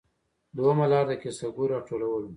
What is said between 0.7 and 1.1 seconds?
لار